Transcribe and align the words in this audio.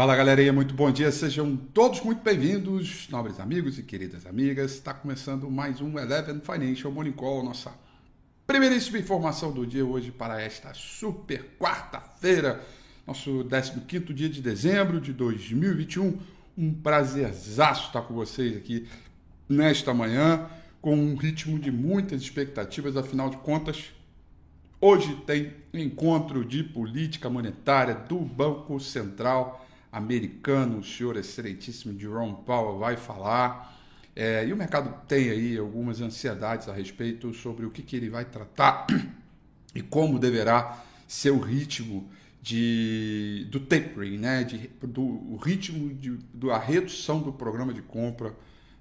Fala 0.00 0.16
galerinha, 0.16 0.50
muito 0.50 0.72
bom 0.72 0.90
dia, 0.90 1.12
sejam 1.12 1.54
todos 1.54 2.00
muito 2.00 2.22
bem-vindos, 2.22 3.06
nobres 3.10 3.38
amigos 3.38 3.78
e 3.78 3.82
queridas 3.82 4.24
amigas. 4.24 4.72
Está 4.72 4.94
começando 4.94 5.50
mais 5.50 5.82
um 5.82 5.98
Eleven 5.98 6.40
Financial 6.40 6.90
Morning 6.90 7.12
Call, 7.12 7.44
nossa 7.44 7.70
primeiríssima 8.46 8.96
informação 8.96 9.52
do 9.52 9.66
dia 9.66 9.84
hoje 9.84 10.10
para 10.10 10.40
esta 10.40 10.72
super 10.72 11.44
quarta-feira, 11.60 12.64
nosso 13.06 13.46
15 13.86 14.14
dia 14.14 14.30
de 14.30 14.40
dezembro 14.40 15.02
de 15.02 15.12
2021. 15.12 16.18
Um 16.56 16.72
prazerzaço 16.72 17.88
estar 17.88 18.00
com 18.00 18.14
vocês 18.14 18.56
aqui 18.56 18.88
nesta 19.46 19.92
manhã, 19.92 20.48
com 20.80 20.96
um 20.96 21.14
ritmo 21.14 21.58
de 21.58 21.70
muitas 21.70 22.22
expectativas, 22.22 22.96
afinal 22.96 23.28
de 23.28 23.36
contas, 23.36 23.92
hoje 24.80 25.14
tem 25.26 25.52
encontro 25.74 26.42
de 26.42 26.64
política 26.64 27.28
monetária 27.28 27.94
do 27.94 28.18
Banco 28.18 28.80
Central 28.80 29.66
americano, 29.92 30.78
o 30.78 30.84
senhor 30.84 31.16
excelentíssimo 31.16 31.98
Jerome 31.98 32.36
Powell 32.44 32.78
vai 32.78 32.96
falar. 32.96 33.78
É, 34.14 34.46
e 34.46 34.52
o 34.52 34.56
mercado 34.56 35.06
tem 35.06 35.30
aí 35.30 35.58
algumas 35.58 36.00
ansiedades 36.00 36.68
a 36.68 36.72
respeito 36.72 37.32
sobre 37.32 37.64
o 37.64 37.70
que, 37.70 37.82
que 37.82 37.96
ele 37.96 38.10
vai 38.10 38.24
tratar 38.24 38.86
e 39.74 39.82
como 39.82 40.18
deverá 40.18 40.84
ser 41.06 41.30
o 41.30 41.38
ritmo 41.38 42.08
de, 42.42 43.46
do 43.50 43.60
tapering, 43.60 44.18
né? 44.18 44.44
de, 44.44 44.68
do 44.82 45.02
o 45.02 45.36
ritmo 45.36 45.94
de, 45.94 46.18
da 46.34 46.58
redução 46.58 47.20
do 47.20 47.32
programa 47.32 47.72
de 47.72 47.82
compra 47.82 48.34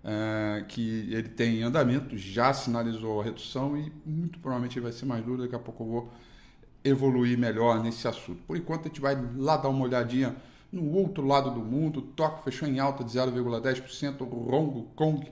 é, 0.04 0.64
que 0.68 1.10
ele 1.12 1.30
tem 1.30 1.60
em 1.60 1.64
andamento, 1.64 2.18
já 2.18 2.54
sinalizou 2.54 3.20
a 3.22 3.24
redução 3.24 3.78
e 3.78 3.92
muito 4.06 4.40
provavelmente 4.40 4.80
vai 4.80 4.92
ser 4.92 5.06
mais 5.06 5.24
duro. 5.24 5.42
Daqui 5.42 5.56
a 5.56 5.60
pouco 5.60 5.84
eu 5.84 5.88
vou 5.88 6.14
evoluir 6.84 7.38
melhor 7.38 7.82
nesse 7.84 8.08
assunto. 8.08 8.42
Por 8.48 8.56
enquanto, 8.56 8.82
a 8.82 8.88
gente 8.88 9.02
vai 9.02 9.18
lá 9.36 9.58
dar 9.58 9.70
uma 9.70 9.84
olhadinha 9.84 10.36
no 10.72 10.92
outro 10.94 11.26
lado 11.26 11.50
do 11.52 11.62
mundo, 11.62 12.02
Tóquio 12.02 12.44
fechou 12.44 12.68
em 12.68 12.80
alta 12.80 13.04
de 13.04 13.12
0,10%, 13.12 14.22
Hong 14.22 14.88
Kong 14.96 15.32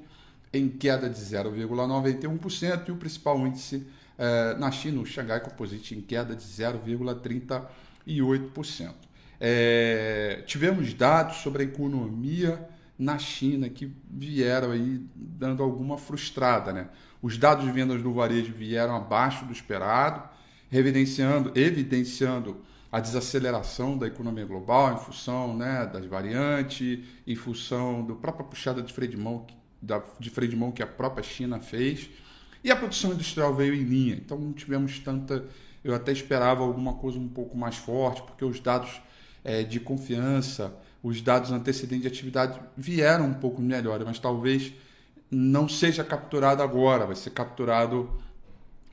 em 0.51 0.67
queda 0.69 1.07
de 1.09 1.19
0,91% 1.19 2.87
e 2.87 2.91
o 2.91 2.95
principal 2.95 3.37
índice 3.45 3.85
eh, 4.17 4.55
na 4.57 4.71
China, 4.71 5.01
o 5.01 5.05
Xangai 5.05 5.39
Composite, 5.39 5.95
em 5.95 6.01
queda 6.01 6.35
de 6.35 6.43
0,38%. 6.43 8.93
É, 9.39 10.41
tivemos 10.47 10.91
dados 10.95 11.37
sobre 11.37 11.61
a 11.61 11.65
economia 11.65 12.67
na 12.97 13.19
China 13.19 13.69
que 13.69 13.93
vieram 14.09 14.71
aí 14.71 14.99
dando 15.15 15.61
alguma 15.61 15.95
frustrada. 15.97 16.73
Né? 16.73 16.87
Os 17.21 17.37
dados 17.37 17.63
de 17.63 17.71
vendas 17.71 18.01
do 18.01 18.11
varejo 18.11 18.51
vieram 18.53 18.95
abaixo 18.95 19.45
do 19.45 19.53
esperado, 19.53 20.27
evidenciando, 20.71 21.51
evidenciando 21.55 22.65
a 22.91 22.99
desaceleração 22.99 23.97
da 23.97 24.07
economia 24.07 24.45
global 24.45 24.93
em 24.93 24.97
função 24.97 25.55
né, 25.55 25.85
das 25.91 26.05
variantes, 26.05 26.99
em 27.25 27.35
função 27.35 28.05
da 28.05 28.15
própria 28.15 28.45
puxada 28.45 28.81
de 28.81 28.93
freio 28.93 29.11
de 29.11 29.17
mão, 29.17 29.45
da, 29.81 30.01
de 30.19 30.29
freio 30.29 30.49
de 30.49 30.55
mão 30.55 30.71
que 30.71 30.81
a 30.81 30.87
própria 30.87 31.23
China 31.23 31.59
fez. 31.59 32.09
E 32.63 32.71
a 32.71 32.75
produção 32.75 33.13
industrial 33.13 33.53
veio 33.53 33.73
em 33.73 33.83
linha. 33.83 34.15
Então 34.15 34.37
não 34.37 34.53
tivemos 34.53 34.99
tanta. 34.99 35.45
Eu 35.83 35.93
até 35.93 36.11
esperava 36.11 36.63
alguma 36.63 36.93
coisa 36.93 37.19
um 37.19 37.27
pouco 37.27 37.57
mais 37.57 37.75
forte, 37.75 38.21
porque 38.23 38.43
os 38.43 38.59
dados 38.59 39.01
é, 39.43 39.63
de 39.63 39.79
confiança, 39.79 40.73
os 41.03 41.21
dados 41.21 41.51
antecedentes 41.51 42.01
de 42.01 42.07
atividade 42.07 42.59
vieram 42.75 43.25
um 43.25 43.33
pouco 43.33 43.61
melhor, 43.61 44.03
mas 44.03 44.19
talvez 44.19 44.73
não 45.29 45.67
seja 45.67 46.03
capturado 46.03 46.63
agora, 46.63 47.05
vai 47.05 47.15
ser 47.15 47.29
capturado 47.29 48.09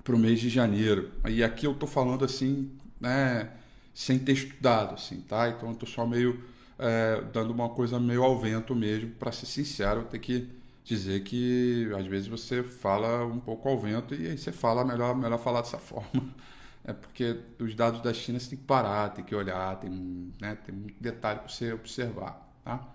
para 0.03 0.15
o 0.15 0.19
mês 0.19 0.41
de 0.41 0.49
janeiro. 0.49 1.11
E 1.29 1.43
aqui 1.43 1.67
eu 1.67 1.73
estou 1.73 1.89
falando 1.89 2.25
assim, 2.25 2.71
né? 3.01 3.51
Sem 3.95 4.19
ter 4.19 4.33
estudado, 4.33 4.95
assim, 4.95 5.21
tá? 5.23 5.49
Então 5.49 5.71
eu 5.71 5.77
tô 5.77 5.87
só 5.87 6.07
meio 6.07 6.43
é, 6.79 7.23
dando 7.33 7.53
uma 7.53 7.69
coisa 7.69 8.01
meio 8.01 8.23
ao 8.25 8.39
vento 8.39 8.75
mesmo, 8.75 9.11
para 9.13 9.33
ser 9.33 9.47
sincero, 9.47 10.01
eu 10.01 10.05
tenho 10.05 10.23
que 10.23 10.49
dizer 10.85 11.23
que 11.23 11.91
às 11.97 12.07
vezes 12.07 12.29
você 12.29 12.63
fala 12.63 13.25
um 13.25 13.41
pouco 13.41 13.69
ao 13.69 13.79
vento 13.79 14.15
e 14.15 14.29
aí 14.29 14.37
você 14.39 14.53
fala 14.53 14.85
melhor, 14.85 15.15
melhor 15.17 15.39
falar 15.39 15.63
dessa 15.63 15.79
forma. 15.79 16.35
É 16.85 16.93
porque 16.93 17.41
os 17.59 17.75
dados 17.75 18.03
da 18.03 18.13
China 18.13 18.39
você 18.39 18.51
tem 18.51 18.59
que 18.59 18.65
parar, 18.65 19.09
tem 19.11 19.25
que 19.25 19.35
olhar, 19.35 19.77
tem, 19.81 19.91
né, 20.41 20.57
tem 20.57 20.75
muito 20.75 21.03
detalhe 21.03 21.39
para 21.41 21.49
você 21.49 21.73
observar, 21.73 22.47
tá? 22.63 22.87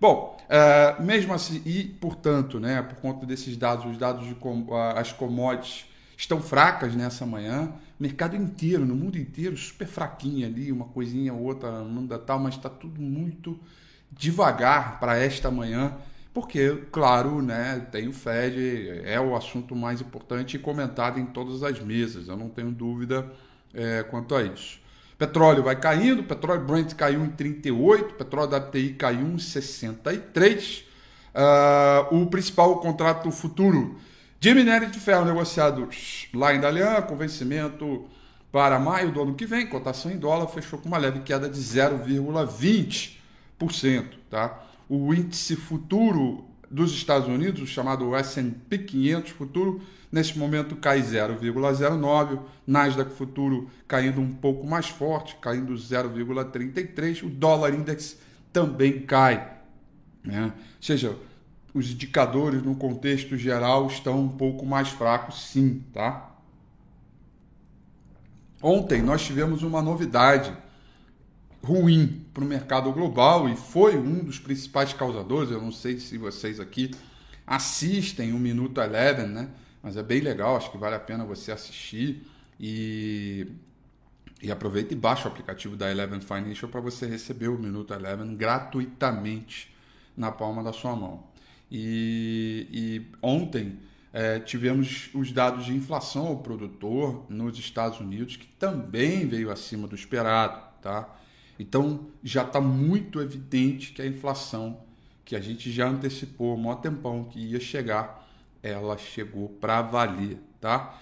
Bom, 0.00 0.36
é, 0.48 1.00
mesmo 1.00 1.32
assim, 1.32 1.62
e 1.64 1.84
portanto, 1.84 2.58
né, 2.58 2.82
por 2.82 2.96
conta 2.96 3.24
desses 3.24 3.56
dados, 3.56 3.86
os 3.86 3.96
dados 3.96 4.26
de 4.26 4.36
as 4.96 5.12
commodities 5.12 5.86
estão 6.16 6.40
fracas 6.40 6.94
nessa 6.94 7.26
manhã. 7.26 7.72
Mercado 7.98 8.36
inteiro, 8.36 8.84
no 8.84 8.94
mundo 8.94 9.16
inteiro, 9.16 9.56
super 9.56 9.86
fraquinho 9.86 10.46
ali, 10.46 10.72
uma 10.72 10.86
coisinha 10.86 11.32
ou 11.32 11.42
outra, 11.42 11.70
mundo 11.82 12.18
tal, 12.18 12.38
mas 12.38 12.54
está 12.54 12.68
tudo 12.68 13.00
muito 13.00 13.58
devagar 14.10 15.00
para 15.00 15.16
esta 15.16 15.50
manhã, 15.50 15.96
porque, 16.34 16.84
claro, 16.90 17.40
né, 17.40 17.86
tem 17.90 18.08
o 18.08 18.12
Fed, 18.12 19.02
é 19.04 19.20
o 19.20 19.34
assunto 19.34 19.74
mais 19.74 20.00
importante 20.00 20.56
e 20.56 20.58
comentado 20.58 21.18
em 21.18 21.26
todas 21.26 21.62
as 21.62 21.80
mesas, 21.80 22.28
eu 22.28 22.36
não 22.36 22.48
tenho 22.48 22.70
dúvida 22.70 23.30
é, 23.72 24.02
quanto 24.02 24.34
a 24.34 24.42
isso. 24.42 24.80
Petróleo 25.18 25.62
vai 25.62 25.76
caindo, 25.76 26.24
petróleo 26.24 26.64
Brent 26.64 26.94
caiu 26.94 27.24
em 27.24 27.30
38, 27.30 28.14
petróleo 28.14 28.56
WTI 28.56 28.94
caiu 28.94 29.28
em 29.28 29.38
63. 29.38 30.78
Uh, 30.78 30.84
ah, 31.34 32.08
o 32.10 32.26
principal 32.26 32.80
contrato 32.80 33.30
futuro 33.30 33.96
de 34.42 34.54
minério 34.54 34.90
de 34.90 34.98
ferro 34.98 35.24
negociado 35.24 35.88
lá 36.34 36.52
em 36.52 36.58
Dalian, 36.58 37.00
com 37.02 37.14
vencimento 37.14 38.08
para 38.50 38.76
maio 38.76 39.12
do 39.12 39.22
ano 39.22 39.36
que 39.36 39.46
vem, 39.46 39.68
cotação 39.68 40.10
em 40.10 40.16
dólar 40.16 40.48
fechou 40.48 40.80
com 40.80 40.88
uma 40.88 40.98
leve 40.98 41.20
queda 41.20 41.48
de 41.48 41.60
0,20%. 41.60 44.04
Tá? 44.28 44.60
O 44.88 45.14
índice 45.14 45.54
futuro 45.54 46.44
dos 46.68 46.92
Estados 46.92 47.28
Unidos, 47.28 47.62
o 47.62 47.68
chamado 47.68 48.16
S&P 48.16 48.78
500 48.78 49.30
futuro, 49.30 49.80
nesse 50.10 50.36
momento 50.36 50.74
cai 50.74 51.00
0,09, 51.00 52.40
Nasdaq 52.66 53.12
futuro 53.12 53.70
caindo 53.86 54.20
um 54.20 54.32
pouco 54.32 54.66
mais 54.66 54.88
forte, 54.88 55.36
caindo 55.40 55.72
0,33, 55.72 57.22
o 57.22 57.30
dólar 57.30 57.74
index 57.74 58.18
também 58.52 59.02
cai. 59.02 59.52
Né? 60.24 60.46
Ou 60.46 60.52
seja, 60.80 61.16
os 61.74 61.90
indicadores 61.90 62.62
no 62.62 62.74
contexto 62.74 63.36
geral 63.36 63.86
estão 63.86 64.20
um 64.20 64.28
pouco 64.28 64.66
mais 64.66 64.88
fracos, 64.88 65.48
sim, 65.48 65.82
tá? 65.92 66.30
Ontem 68.62 69.02
nós 69.02 69.24
tivemos 69.24 69.62
uma 69.62 69.82
novidade 69.82 70.56
ruim 71.64 72.24
para 72.34 72.44
o 72.44 72.46
mercado 72.46 72.92
global 72.92 73.48
e 73.48 73.56
foi 73.56 73.96
um 73.96 74.24
dos 74.24 74.38
principais 74.38 74.92
causadores. 74.92 75.50
Eu 75.50 75.60
não 75.60 75.72
sei 75.72 75.98
se 75.98 76.18
vocês 76.18 76.60
aqui 76.60 76.90
assistem 77.46 78.32
o 78.32 78.38
Minuto 78.38 78.80
Eleven, 78.80 79.26
né? 79.26 79.48
Mas 79.82 79.96
é 79.96 80.02
bem 80.02 80.20
legal, 80.20 80.56
acho 80.56 80.70
que 80.70 80.78
vale 80.78 80.94
a 80.94 81.00
pena 81.00 81.24
você 81.24 81.50
assistir 81.50 82.24
e, 82.58 83.48
e 84.40 84.52
aproveita 84.52 84.92
e 84.92 84.96
baixa 84.96 85.28
o 85.28 85.32
aplicativo 85.32 85.74
da 85.74 85.90
Eleven 85.90 86.20
Financial 86.20 86.70
para 86.70 86.80
você 86.80 87.06
receber 87.06 87.48
o 87.48 87.58
Minuto 87.58 87.92
Eleven 87.92 88.36
gratuitamente 88.36 89.74
na 90.16 90.30
palma 90.30 90.62
da 90.62 90.72
sua 90.72 90.94
mão. 90.94 91.31
E, 91.74 92.68
e 92.70 93.06
ontem 93.22 93.78
é, 94.12 94.38
tivemos 94.38 95.08
os 95.14 95.32
dados 95.32 95.64
de 95.64 95.72
inflação 95.72 96.26
ao 96.26 96.36
produtor 96.36 97.24
nos 97.30 97.58
Estados 97.58 97.98
Unidos, 97.98 98.36
que 98.36 98.46
também 98.46 99.26
veio 99.26 99.50
acima 99.50 99.88
do 99.88 99.94
esperado. 99.94 100.62
Tá? 100.82 101.08
Então 101.58 102.08
já 102.22 102.42
está 102.42 102.60
muito 102.60 103.22
evidente 103.22 103.92
que 103.92 104.02
a 104.02 104.06
inflação, 104.06 104.80
que 105.24 105.34
a 105.34 105.40
gente 105.40 105.72
já 105.72 105.88
antecipou 105.88 106.52
há 106.52 106.74
um 106.74 106.76
tempão 106.76 107.24
que 107.24 107.38
ia 107.40 107.58
chegar, 107.58 108.28
ela 108.62 108.98
chegou 108.98 109.48
para 109.48 109.80
valer. 109.80 110.36
Tá? 110.60 111.00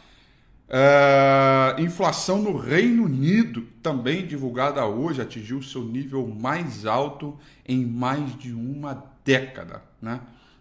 É, 0.68 1.74
inflação 1.80 2.40
no 2.40 2.56
Reino 2.56 3.06
Unido, 3.06 3.62
também 3.82 4.24
divulgada 4.24 4.86
hoje, 4.86 5.20
atingiu 5.20 5.60
seu 5.62 5.82
nível 5.82 6.28
mais 6.28 6.86
alto 6.86 7.36
em 7.66 7.84
mais 7.84 8.38
de 8.38 8.52
uma 8.52 9.04
década. 9.24 9.82
Né? 10.00 10.20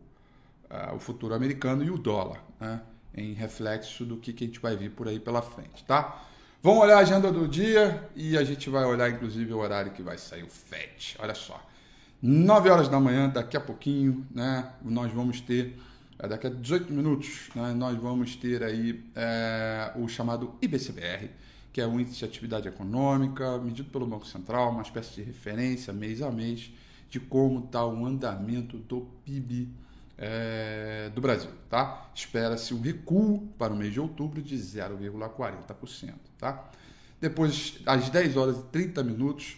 uh, 0.71 0.95
o 0.95 0.99
futuro 0.99 1.33
americano 1.33 1.83
e 1.83 1.91
o 1.91 1.97
dólar, 1.97 2.41
né? 2.59 2.81
em 3.13 3.33
reflexo 3.33 4.05
do 4.05 4.17
que, 4.17 4.31
que 4.31 4.45
a 4.45 4.47
gente 4.47 4.59
vai 4.59 4.75
vir 4.75 4.91
por 4.91 5.07
aí 5.07 5.19
pela 5.19 5.41
frente, 5.41 5.83
tá? 5.83 6.25
Vamos 6.63 6.81
olhar 6.81 6.95
a 6.95 6.99
agenda 6.99 7.31
do 7.31 7.47
dia 7.47 8.09
e 8.15 8.37
a 8.37 8.43
gente 8.43 8.69
vai 8.69 8.85
olhar 8.85 9.09
inclusive 9.09 9.53
o 9.53 9.57
horário 9.57 9.91
que 9.91 10.01
vai 10.01 10.17
sair 10.17 10.43
o 10.43 10.49
FED. 10.49 11.17
Olha 11.19 11.35
só. 11.35 11.61
9 12.21 12.69
horas 12.69 12.87
da 12.87 13.01
manhã, 13.01 13.27
daqui 13.27 13.57
a 13.57 13.59
pouquinho, 13.59 14.25
né? 14.31 14.71
Nós 14.81 15.11
vamos 15.11 15.41
ter, 15.41 15.77
é, 16.17 16.25
daqui 16.25 16.47
a 16.47 16.49
18 16.49 16.93
minutos, 16.93 17.49
né, 17.53 17.73
nós 17.73 17.97
vamos 17.97 18.37
ter 18.37 18.63
aí 18.63 19.03
é, 19.13 19.91
o 19.97 20.07
chamado 20.07 20.55
IBCBR, 20.61 21.29
que 21.73 21.81
é 21.81 21.87
o 21.87 21.99
Índice 21.99 22.19
de 22.19 22.25
Atividade 22.25 22.67
Econômica, 22.67 23.57
medido 23.57 23.89
pelo 23.89 24.05
Banco 24.05 24.27
Central, 24.27 24.69
uma 24.69 24.83
espécie 24.83 25.15
de 25.15 25.23
referência 25.23 25.91
mês 25.91 26.21
a 26.21 26.31
mês 26.31 26.71
de 27.09 27.19
como 27.19 27.65
está 27.65 27.83
o 27.83 28.05
andamento 28.05 28.77
do 28.77 29.07
PIB 29.25 29.69
é, 30.17 31.11
do 31.13 31.19
Brasil. 31.19 31.49
Tá? 31.69 32.09
Espera-se 32.13 32.75
um 32.75 32.79
recuo 32.79 33.47
para 33.57 33.73
o 33.73 33.75
mês 33.75 33.91
de 33.91 33.99
outubro 33.99 34.39
de 34.39 34.55
0,40%. 34.55 36.13
Tá? 36.37 36.69
Depois, 37.19 37.79
às 37.87 38.07
10 38.07 38.37
horas 38.37 38.59
e 38.59 38.63
30 38.65 39.03
minutos, 39.03 39.57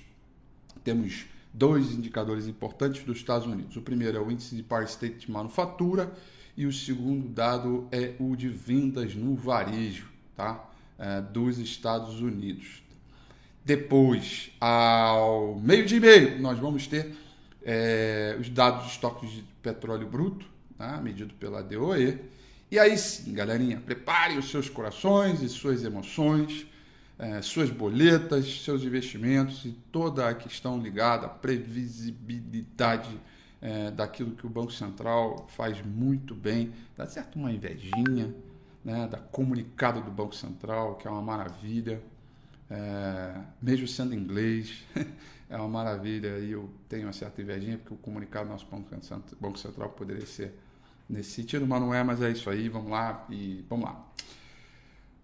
temos 0.86 1.26
dois 1.54 1.92
indicadores 1.92 2.48
importantes 2.48 3.04
dos 3.04 3.18
Estados 3.18 3.46
Unidos. 3.46 3.76
O 3.76 3.82
primeiro 3.82 4.18
é 4.18 4.22
o 4.22 4.32
índice 4.32 4.56
de 4.56 4.64
Par 4.64 4.84
State 4.84 5.26
de 5.26 5.32
manufatura 5.32 6.14
e 6.56 6.66
o 6.66 6.72
segundo 6.72 7.28
dado 7.28 7.90
é 7.92 8.16
o 8.20 8.38
de 8.38 8.48
vendas 8.48 9.14
no 9.14 9.36
varejo 9.36 10.16
tá? 10.36 10.70
É, 10.98 11.20
dos 11.20 11.58
Estados 11.58 12.22
Unidos. 12.22 12.82
Depois, 13.66 14.52
ao 14.62 15.56
meio-dia 15.60 15.98
e 15.98 16.00
meio, 16.00 16.40
nós 16.40 16.58
vamos 16.58 16.88
ter 16.88 17.14
é, 17.64 18.38
os 18.40 18.48
dados 18.48 18.86
de 18.86 18.92
estoques 18.92 19.30
de 19.30 19.44
petróleo 19.62 20.08
bruto, 20.08 20.46
né, 20.80 20.98
medido 21.04 21.34
pela 21.34 21.62
DOE. 21.62 22.18
E 22.72 22.80
aí 22.80 22.98
sim, 22.98 23.34
galerinha, 23.34 23.78
prepare 23.78 24.38
os 24.38 24.50
seus 24.50 24.70
corações 24.70 25.42
e 25.42 25.50
suas 25.50 25.84
emoções, 25.84 26.66
é, 27.20 27.42
suas 27.42 27.70
boletas, 27.70 28.62
seus 28.64 28.84
investimentos 28.84 29.66
e 29.66 29.72
toda 29.92 30.30
a 30.30 30.34
questão 30.34 30.80
ligada 30.80 31.26
à 31.26 31.30
previsibilidade 31.30 33.20
é, 33.62 33.92
daquilo 33.92 34.32
que 34.32 34.46
o 34.46 34.50
Banco 34.50 34.72
Central 34.72 35.46
faz 35.50 35.82
muito 35.86 36.34
bem. 36.34 36.72
Dá 36.96 37.06
certo 37.06 37.38
uma 37.38 37.52
invejinha 37.52 38.34
né, 38.86 39.08
da 39.08 39.18
comunicado 39.18 40.00
do 40.00 40.12
Banco 40.12 40.36
Central, 40.36 40.96
que 40.96 41.08
é 41.08 41.12
uma 41.12 41.22
maravilha, 41.22 42.02
é, 42.70 43.42
mesmo 43.62 43.88
sendo 43.88 44.14
inglês. 44.14 44.84
é 45.50 45.58
uma 45.58 45.68
maravilha 45.68 46.40
e 46.40 46.52
eu 46.52 46.70
tenho 46.88 47.08
uma 47.08 47.14
certa 47.14 47.42
invejinha, 47.42 47.78
porque 47.78 47.94
o 47.94 47.98
comunicado 47.98 48.46
do 48.46 48.52
nosso 48.52 48.68
Banco 49.40 49.58
Central 49.58 49.90
poderia 49.90 50.26
ser 50.26 50.54
nesse 51.10 51.32
sentido, 51.32 51.68
mas 51.68 51.82
não 51.82 51.94
é, 51.94 52.04
mas 52.04 52.22
é 52.22 52.32
isso 52.32 52.50
aí, 52.50 52.70
vamos 52.70 52.92
lá 52.92 53.26
e 53.30 53.66
vamos 53.70 53.86
lá. 53.86 54.06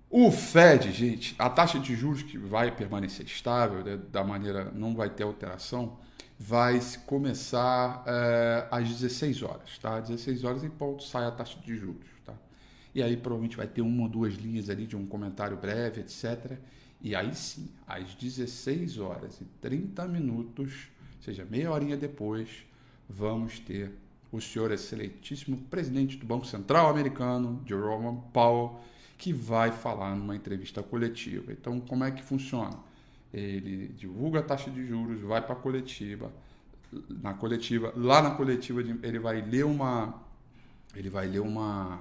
O 0.09 0.29
Fed, 0.29 0.91
gente, 0.91 1.35
a 1.39 1.49
taxa 1.49 1.79
de 1.79 1.95
juros 1.95 2.21
que 2.21 2.37
vai 2.37 2.69
permanecer 2.69 3.25
estável, 3.25 3.83
né, 3.83 3.97
da 4.11 4.23
maneira 4.23 4.69
não 4.75 4.93
vai 4.93 5.09
ter 5.09 5.23
alteração, 5.23 5.97
vai 6.37 6.79
começar 7.05 8.03
é, 8.05 8.67
às 8.69 8.89
16 8.89 9.41
horas, 9.43 9.77
tá? 9.77 9.97
Às 9.97 10.09
16 10.09 10.43
horas 10.43 10.63
em 10.63 10.69
ponto 10.69 11.03
sai 11.03 11.25
a 11.25 11.31
taxa 11.31 11.57
de 11.59 11.77
juros, 11.77 12.05
tá? 12.25 12.33
E 12.93 13.01
aí 13.01 13.15
provavelmente 13.15 13.57
vai 13.57 13.67
ter 13.67 13.81
uma 13.81 14.03
ou 14.03 14.09
duas 14.09 14.35
linhas 14.35 14.69
ali 14.69 14.85
de 14.85 14.95
um 14.95 15.05
comentário 15.05 15.57
breve, 15.57 16.01
etc. 16.01 16.57
E 17.01 17.15
aí 17.15 17.33
sim, 17.33 17.69
às 17.87 18.13
16 18.15 18.97
horas 18.97 19.39
e 19.41 19.45
30 19.61 20.07
minutos, 20.07 20.89
ou 21.17 21.23
seja, 21.23 21.45
meia 21.49 21.71
horinha 21.71 21.97
depois, 21.97 22.65
vamos 23.09 23.59
ter 23.59 23.91
o 24.31 24.39
senhor 24.39 24.71
excelentíssimo 24.71 25.57
presidente 25.69 26.17
do 26.17 26.25
Banco 26.25 26.45
Central 26.45 26.89
americano, 26.89 27.61
Jerome 27.65 28.21
Powell, 28.31 28.79
que 29.17 29.33
vai 29.33 29.71
falar 29.71 30.15
numa 30.15 30.35
entrevista 30.35 30.81
coletiva. 30.81 31.51
Então, 31.51 31.79
como 31.79 32.03
é 32.03 32.11
que 32.11 32.23
funciona? 32.23 32.77
Ele 33.33 33.89
divulga 33.89 34.39
a 34.39 34.43
taxa 34.43 34.69
de 34.69 34.85
juros, 34.85 35.21
vai 35.21 35.41
para 35.41 35.53
a 35.53 35.55
coletiva, 35.57 36.31
na 37.09 37.33
coletiva, 37.33 37.93
lá 37.95 38.21
na 38.21 38.31
coletiva 38.31 38.81
ele 38.81 39.19
vai 39.19 39.41
ler 39.41 39.65
uma 39.65 40.21
ele 40.95 41.09
vai 41.09 41.25
ler 41.27 41.39
uma, 41.39 41.99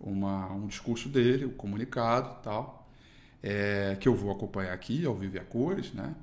uma 0.00 0.52
um 0.52 0.66
discurso 0.66 1.08
dele, 1.08 1.44
o 1.44 1.50
um 1.50 1.52
comunicado, 1.52 2.42
tal 2.42 2.80
é, 3.42 3.96
que 3.98 4.08
eu 4.08 4.14
vou 4.14 4.30
acompanhar 4.30 4.72
aqui 4.72 5.04
ao 5.04 5.14
vivo 5.14 5.38
a 5.38 5.44
cores, 5.44 5.92
né? 5.92 6.14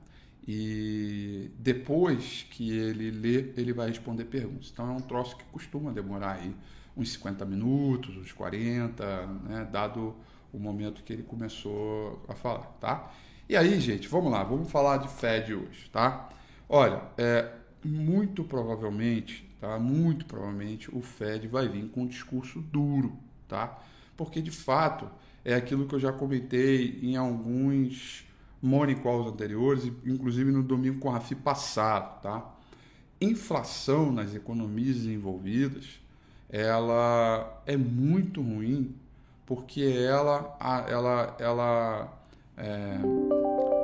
E 0.47 1.51
depois 1.59 2.45
que 2.51 2.71
ele 2.71 3.11
lê, 3.11 3.51
ele 3.57 3.73
vai 3.73 3.89
responder 3.89 4.25
perguntas. 4.25 4.69
Então 4.71 4.87
é 4.87 4.91
um 4.91 5.01
troço 5.01 5.35
que 5.35 5.43
costuma 5.45 5.91
demorar 5.91 6.35
aí 6.35 6.55
uns 6.95 7.11
50 7.13 7.45
minutos, 7.45 8.15
uns 8.15 8.31
40, 8.31 9.25
né? 9.43 9.67
dado 9.69 10.15
o 10.53 10.57
momento 10.57 11.03
que 11.03 11.11
ele 11.11 11.23
começou 11.23 12.23
a 12.29 12.33
falar, 12.33 12.65
tá? 12.79 13.11
E 13.49 13.57
aí, 13.57 13.79
gente, 13.79 14.07
vamos 14.07 14.31
lá, 14.31 14.43
vamos 14.43 14.71
falar 14.71 14.97
de 14.97 15.09
Fed 15.09 15.53
hoje, 15.53 15.89
tá? 15.91 16.29
Olha, 16.69 17.01
é, 17.17 17.51
muito 17.83 18.43
provavelmente, 18.43 19.43
tá? 19.59 19.77
Muito 19.77 20.25
provavelmente 20.25 20.93
o 20.95 21.01
Fed 21.01 21.45
vai 21.47 21.67
vir 21.67 21.89
com 21.89 22.03
um 22.03 22.07
discurso 22.07 22.61
duro, 22.61 23.17
tá? 23.47 23.79
Porque 24.15 24.41
de 24.41 24.51
fato 24.51 25.09
é 25.43 25.53
aquilo 25.53 25.87
que 25.87 25.95
eu 25.95 25.99
já 25.99 26.11
comentei 26.11 26.99
em 27.01 27.15
alguns 27.15 28.25
morning 28.61 28.95
calls 28.95 29.27
anteriores, 29.27 29.85
inclusive 30.05 30.51
no 30.51 30.63
domingo 30.63 30.99
com 30.99 31.09
a 31.09 31.13
Rafi 31.13 31.35
passado, 31.35 32.21
tá? 32.21 32.53
Inflação 33.19 34.11
nas 34.11 34.35
economias 34.35 35.05
envolvidas, 35.05 35.99
ela 36.49 37.61
é 37.65 37.75
muito 37.75 38.41
ruim 38.41 38.95
porque 39.47 39.81
ela, 39.81 40.57
ela, 40.89 41.37
ela, 41.39 42.13
é, 42.57 42.97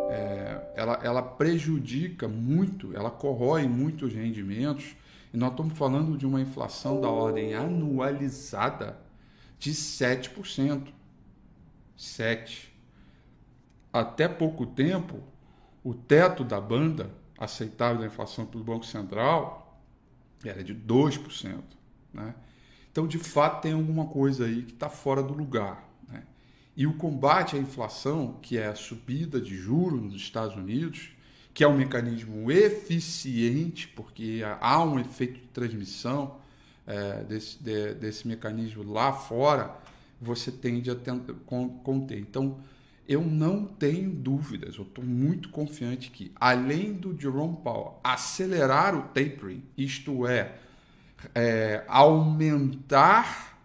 é, 0.09 0.73
ela, 0.75 0.99
ela 1.01 1.21
prejudica 1.21 2.27
muito, 2.27 2.93
ela 2.93 3.09
corrói 3.09 3.65
muitos 3.65 4.13
rendimentos. 4.13 4.93
E 5.33 5.37
nós 5.37 5.51
estamos 5.51 5.77
falando 5.77 6.17
de 6.17 6.27
uma 6.27 6.41
inflação 6.41 6.99
da 6.99 7.09
ordem 7.09 7.55
anualizada 7.55 8.97
de 9.63 9.71
7%. 9.71 10.89
7. 11.95 12.69
Até 13.93 14.27
pouco 14.27 14.65
tempo, 14.65 15.23
o 15.81 15.93
teto 15.93 16.43
da 16.43 16.59
banda 16.59 17.09
aceitável 17.37 18.01
da 18.01 18.07
inflação 18.07 18.45
pelo 18.45 18.61
Banco 18.61 18.85
Central 18.85 19.81
era 20.43 20.61
de 20.61 20.75
2%. 20.75 21.61
Né? 22.13 22.35
Então, 22.91 23.07
de 23.07 23.17
fato, 23.17 23.61
tem 23.61 23.71
alguma 23.71 24.05
coisa 24.07 24.45
aí 24.45 24.63
que 24.63 24.73
está 24.73 24.89
fora 24.89 25.23
do 25.23 25.33
lugar. 25.33 25.87
Né? 26.09 26.23
E 26.75 26.85
o 26.85 26.95
combate 26.95 27.55
à 27.55 27.59
inflação, 27.59 28.39
que 28.41 28.57
é 28.57 28.67
a 28.67 28.75
subida 28.75 29.39
de 29.39 29.55
juros 29.55 30.01
nos 30.01 30.15
Estados 30.15 30.57
Unidos, 30.57 31.11
que 31.53 31.63
é 31.63 31.67
um 31.69 31.77
mecanismo 31.77 32.51
eficiente, 32.51 33.87
porque 33.87 34.41
há 34.59 34.83
um 34.83 34.99
efeito 34.99 35.39
de 35.39 35.47
transmissão 35.47 36.42
é, 36.85 37.23
desse, 37.23 37.61
de, 37.61 37.93
desse 37.95 38.27
mecanismo 38.27 38.83
lá 38.83 39.13
fora, 39.13 39.75
você 40.21 40.51
tende 40.51 40.89
a 40.89 40.95
conter. 41.83 42.19
Então, 42.19 42.59
eu 43.07 43.21
não 43.21 43.65
tenho 43.65 44.09
dúvidas, 44.09 44.77
eu 44.77 44.83
estou 44.83 45.03
muito 45.03 45.49
confiante 45.49 46.09
que, 46.09 46.31
além 46.35 46.93
do 46.93 47.19
Jerome 47.19 47.57
Powell 47.57 47.99
acelerar 48.03 48.95
o 48.95 49.03
tapering, 49.09 49.63
isto 49.77 50.25
é, 50.25 50.55
é 51.35 51.83
aumentar 51.87 53.59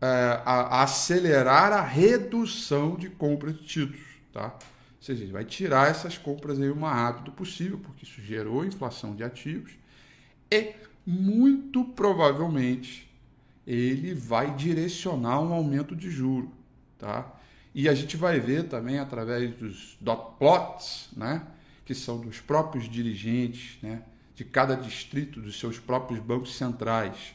é, 0.00 0.42
a, 0.44 0.82
acelerar 0.82 1.72
a 1.72 1.82
redução 1.82 2.96
de 2.96 3.08
compra 3.08 3.52
de 3.52 3.62
títulos, 3.62 4.06
tá? 4.32 4.46
Ou 4.46 5.04
seja, 5.04 5.22
ele 5.22 5.32
vai 5.32 5.44
tirar 5.44 5.88
essas 5.88 6.18
compras 6.18 6.60
aí 6.60 6.70
o 6.70 6.76
mais 6.76 6.96
rápido 6.96 7.30
possível, 7.32 7.78
porque 7.78 8.04
isso 8.04 8.20
gerou 8.20 8.64
inflação 8.64 9.14
de 9.14 9.22
ativos 9.22 9.72
e 10.50 10.74
muito 11.06 11.84
provavelmente 11.84 13.10
ele 13.66 14.14
vai 14.14 14.54
direcionar 14.54 15.40
um 15.40 15.52
aumento 15.52 15.94
de 15.94 16.10
juro, 16.10 16.50
tá? 16.98 17.32
E 17.74 17.88
a 17.88 17.94
gente 17.94 18.16
vai 18.16 18.38
ver 18.38 18.68
também 18.68 18.98
através 18.98 19.54
dos 19.54 19.96
dot 20.00 20.36
plots, 20.38 21.08
né, 21.16 21.42
que 21.84 21.94
são 21.94 22.20
dos 22.20 22.40
próprios 22.40 22.88
dirigentes, 22.88 23.78
né, 23.82 24.02
de 24.34 24.44
cada 24.44 24.74
distrito 24.74 25.40
dos 25.40 25.58
seus 25.58 25.78
próprios 25.78 26.20
bancos 26.20 26.56
centrais, 26.56 27.34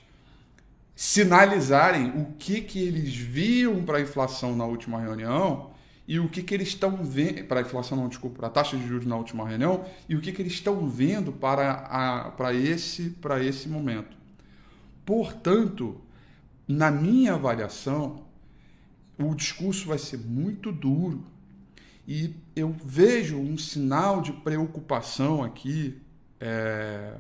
sinalizarem 0.96 2.10
o 2.10 2.34
que, 2.38 2.62
que 2.62 2.80
eles 2.80 3.16
viam 3.16 3.84
para 3.84 3.98
a 3.98 4.02
inflação 4.02 4.56
na 4.56 4.66
última 4.66 5.00
reunião 5.00 5.72
e 6.08 6.20
o 6.20 6.30
que, 6.30 6.42
que 6.42 6.54
eles 6.54 6.70
estão 6.70 7.04
vendo 7.04 7.44
para 7.44 7.60
a 7.60 7.64
inflação, 7.64 7.98
não, 7.98 8.08
desculpa, 8.08 8.38
para 8.38 8.48
a 8.48 8.52
taxa 8.52 8.78
de 8.78 8.88
juros 8.88 9.06
na 9.06 9.18
última 9.18 9.48
reunião 9.48 9.84
e 10.08 10.16
o 10.16 10.22
que, 10.22 10.32
que 10.32 10.42
eles 10.42 10.54
estão 10.54 10.88
vendo 10.88 11.34
para, 11.34 11.72
a, 11.72 12.32
para, 12.32 12.54
esse, 12.54 13.10
para 13.10 13.44
esse 13.44 13.68
momento. 13.68 14.16
Portanto, 15.06 16.00
na 16.66 16.90
minha 16.90 17.34
avaliação, 17.34 18.26
o 19.20 19.36
discurso 19.36 19.88
vai 19.88 19.98
ser 19.98 20.18
muito 20.18 20.72
duro 20.72 21.26
e 22.08 22.34
eu 22.56 22.74
vejo 22.86 23.38
um 23.38 23.58
sinal 23.58 24.22
de 24.22 24.32
preocupação 24.32 25.44
aqui 25.44 26.02
é, 26.40 27.16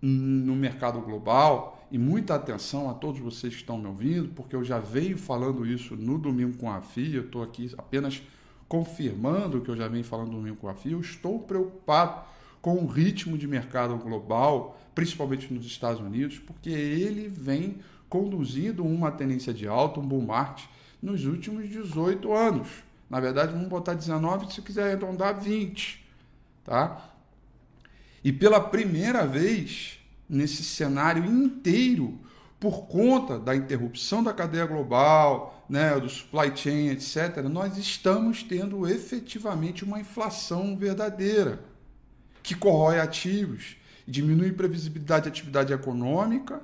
no 0.00 0.56
mercado 0.56 1.00
global 1.02 1.77
e 1.90 1.98
muita 1.98 2.34
atenção 2.34 2.90
a 2.90 2.94
todos 2.94 3.20
vocês 3.20 3.54
que 3.54 3.60
estão 3.60 3.78
me 3.78 3.86
ouvindo, 3.86 4.28
porque 4.34 4.54
eu 4.54 4.62
já 4.62 4.78
venho 4.78 5.16
falando 5.16 5.66
isso 5.66 5.96
no 5.96 6.18
domingo 6.18 6.56
com 6.58 6.70
a 6.70 6.80
FIA, 6.80 7.16
eu 7.16 7.24
estou 7.24 7.42
aqui 7.42 7.72
apenas 7.78 8.22
confirmando 8.68 9.58
o 9.58 9.60
que 9.62 9.70
eu 9.70 9.76
já 9.76 9.88
venho 9.88 10.04
falando 10.04 10.32
no 10.32 10.38
domingo 10.38 10.56
com 10.56 10.68
a 10.68 10.74
FIA, 10.74 10.92
eu 10.92 11.00
estou 11.00 11.38
preocupado 11.38 12.22
com 12.60 12.74
o 12.76 12.86
ritmo 12.86 13.38
de 13.38 13.46
mercado 13.46 13.96
global, 13.96 14.78
principalmente 14.94 15.52
nos 15.52 15.64
Estados 15.64 16.00
Unidos, 16.00 16.38
porque 16.38 16.70
ele 16.70 17.28
vem 17.28 17.78
conduzindo 18.08 18.84
uma 18.84 19.10
tendência 19.10 19.54
de 19.54 19.66
alta, 19.66 20.00
um 20.00 20.06
bull 20.06 20.22
market, 20.22 20.66
nos 21.02 21.24
últimos 21.24 21.68
18 21.68 22.32
anos. 22.32 22.68
Na 23.08 23.20
verdade, 23.20 23.52
vamos 23.52 23.68
botar 23.68 23.94
19, 23.94 24.52
se 24.52 24.60
quiser 24.60 24.84
arredondar, 24.84 25.40
20. 25.40 26.04
Tá? 26.64 27.10
E 28.22 28.32
pela 28.32 28.60
primeira 28.60 29.26
vez, 29.26 29.97
nesse 30.28 30.62
cenário 30.62 31.24
inteiro 31.24 32.18
por 32.60 32.86
conta 32.86 33.38
da 33.38 33.54
interrupção 33.54 34.22
da 34.22 34.32
cadeia 34.32 34.66
global, 34.66 35.64
né, 35.68 35.98
do 35.98 36.08
supply 36.08 36.54
chain, 36.56 36.88
etc., 36.88 37.42
nós 37.44 37.76
estamos 37.76 38.42
tendo 38.42 38.86
efetivamente 38.88 39.84
uma 39.84 40.00
inflação 40.00 40.76
verdadeira 40.76 41.60
que 42.42 42.54
corrói 42.54 42.98
ativos, 42.98 43.76
diminui 44.06 44.52
previsibilidade 44.52 45.24
de 45.24 45.28
atividade 45.28 45.72
econômica 45.72 46.62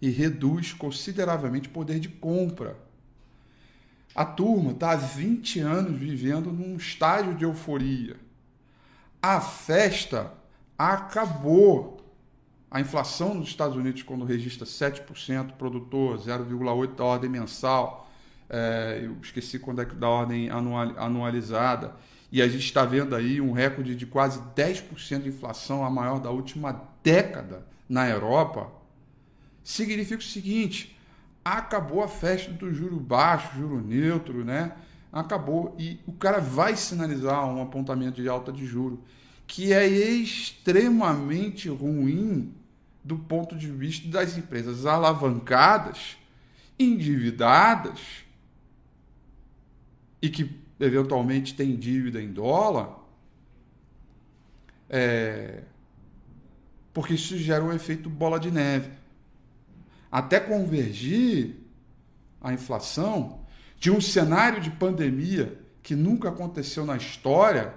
e 0.00 0.08
reduz 0.10 0.72
consideravelmente 0.72 1.68
o 1.68 1.72
poder 1.72 1.98
de 1.98 2.08
compra. 2.08 2.76
A 4.14 4.24
turma 4.24 4.72
está 4.72 4.92
há 4.92 4.96
20 4.96 5.60
anos 5.60 5.98
vivendo 5.98 6.52
num 6.52 6.76
estágio 6.76 7.34
de 7.34 7.44
euforia. 7.44 8.16
A 9.22 9.40
festa 9.40 10.32
acabou. 10.76 11.99
A 12.70 12.80
inflação 12.80 13.34
nos 13.34 13.48
Estados 13.48 13.76
Unidos, 13.76 14.02
quando 14.02 14.24
registra 14.24 14.64
7%, 14.64 15.52
produtor 15.58 16.18
0,8% 16.18 16.94
da 16.94 17.04
ordem 17.04 17.28
mensal, 17.28 18.08
é, 18.48 19.00
eu 19.02 19.16
esqueci 19.20 19.58
quando 19.58 19.82
é 19.82 19.84
que 19.84 19.94
da 19.96 20.08
ordem 20.08 20.50
anual, 20.50 20.96
anualizada, 20.96 21.96
e 22.30 22.40
a 22.40 22.46
gente 22.46 22.64
está 22.64 22.84
vendo 22.84 23.16
aí 23.16 23.40
um 23.40 23.50
recorde 23.50 23.96
de 23.96 24.06
quase 24.06 24.40
10% 24.54 25.22
de 25.22 25.30
inflação, 25.30 25.84
a 25.84 25.90
maior 25.90 26.20
da 26.20 26.30
última 26.30 26.88
década 27.02 27.66
na 27.88 28.08
Europa, 28.08 28.70
significa 29.64 30.20
o 30.20 30.24
seguinte: 30.24 30.96
acabou 31.44 32.04
a 32.04 32.08
festa 32.08 32.52
do 32.52 32.72
juro 32.72 33.00
baixo, 33.00 33.58
juro 33.58 33.80
neutro, 33.80 34.44
né? 34.44 34.76
Acabou. 35.12 35.74
E 35.76 35.98
o 36.06 36.12
cara 36.12 36.38
vai 36.38 36.76
sinalizar 36.76 37.44
um 37.52 37.60
apontamento 37.60 38.22
de 38.22 38.28
alta 38.28 38.52
de 38.52 38.64
juro, 38.64 39.02
que 39.44 39.72
é 39.72 39.84
extremamente 39.88 41.68
ruim 41.68 42.54
do 43.02 43.18
ponto 43.18 43.56
de 43.56 43.70
vista 43.70 44.08
das 44.08 44.36
empresas 44.36 44.86
alavancadas, 44.86 46.16
endividadas 46.78 48.24
e 50.20 50.28
que 50.28 50.58
eventualmente 50.78 51.54
têm 51.54 51.76
dívida 51.76 52.20
em 52.22 52.32
dólar, 52.32 52.98
é, 54.88 55.62
porque 56.92 57.14
isso 57.14 57.36
gera 57.38 57.64
um 57.64 57.72
efeito 57.72 58.10
bola 58.10 58.38
de 58.38 58.50
neve. 58.50 58.90
Até 60.10 60.40
convergir 60.40 61.56
a 62.40 62.52
inflação 62.52 63.40
de 63.78 63.90
um 63.90 64.00
cenário 64.00 64.60
de 64.60 64.70
pandemia 64.70 65.58
que 65.82 65.94
nunca 65.94 66.28
aconteceu 66.28 66.84
na 66.84 66.96
história, 66.96 67.74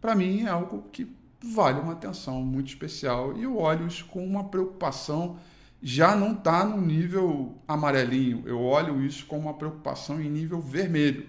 para 0.00 0.14
mim 0.14 0.42
é 0.42 0.48
algo 0.48 0.88
que 0.92 1.04
vale 1.42 1.80
uma 1.80 1.92
atenção 1.92 2.42
muito 2.42 2.68
especial 2.68 3.36
e 3.36 3.42
eu 3.42 3.58
olho 3.58 3.86
isso 3.86 4.04
com 4.06 4.24
uma 4.24 4.44
preocupação. 4.44 5.38
Já 5.82 6.14
não 6.14 6.32
está 6.32 6.64
no 6.64 6.80
nível 6.80 7.54
amarelinho, 7.66 8.42
eu 8.46 8.60
olho 8.60 9.02
isso 9.02 9.24
com 9.26 9.38
uma 9.38 9.54
preocupação 9.54 10.20
em 10.20 10.28
nível 10.28 10.60
vermelho, 10.60 11.26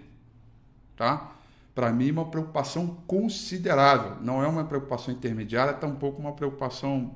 tá? 0.95 1.31
Para 1.73 1.93
mim, 1.93 2.11
uma 2.11 2.25
preocupação 2.25 2.97
considerável. 3.07 4.17
Não 4.21 4.43
é 4.43 4.47
uma 4.47 4.65
preocupação 4.65 5.13
intermediária, 5.13 5.73
tampouco 5.73 6.19
uma 6.19 6.33
preocupação, 6.33 7.15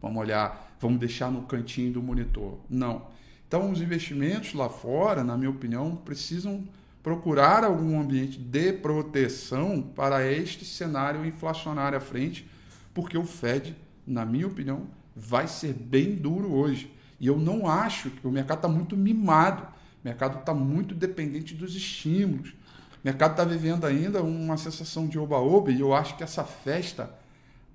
vamos 0.00 0.16
olhar, 0.16 0.74
vamos 0.80 0.98
deixar 0.98 1.30
no 1.30 1.42
cantinho 1.42 1.92
do 1.92 2.02
monitor. 2.02 2.58
Não. 2.70 3.08
Então, 3.46 3.70
os 3.70 3.82
investimentos 3.82 4.54
lá 4.54 4.70
fora, 4.70 5.22
na 5.22 5.36
minha 5.36 5.50
opinião, 5.50 5.96
precisam 5.96 6.64
procurar 7.06 7.62
algum 7.62 8.00
ambiente 8.00 8.36
de 8.36 8.72
proteção 8.72 9.80
para 9.80 10.26
este 10.26 10.64
cenário 10.64 11.24
inflacionário 11.24 11.96
à 11.96 12.00
frente, 12.00 12.50
porque 12.92 13.16
o 13.16 13.22
Fed, 13.22 13.76
na 14.04 14.26
minha 14.26 14.48
opinião, 14.48 14.88
vai 15.14 15.46
ser 15.46 15.72
bem 15.72 16.16
duro 16.16 16.52
hoje. 16.52 16.92
E 17.20 17.28
eu 17.28 17.38
não 17.38 17.68
acho 17.68 18.10
que 18.10 18.26
o 18.26 18.30
mercado 18.32 18.58
está 18.58 18.68
muito 18.68 18.96
mimado, 18.96 19.62
o 19.62 19.68
mercado 20.02 20.40
está 20.40 20.52
muito 20.52 20.96
dependente 20.96 21.54
dos 21.54 21.76
estímulos. 21.76 22.50
O 22.50 23.04
mercado 23.04 23.30
está 23.30 23.44
vivendo 23.44 23.84
ainda 23.84 24.20
uma 24.20 24.56
sensação 24.56 25.06
de 25.06 25.16
oba-oba 25.16 25.70
e 25.70 25.78
eu 25.78 25.94
acho 25.94 26.16
que 26.16 26.24
essa 26.24 26.42
festa 26.42 27.16